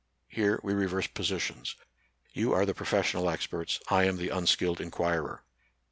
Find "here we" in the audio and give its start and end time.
0.27-0.73